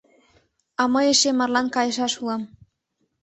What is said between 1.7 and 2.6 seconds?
кайышаш улам.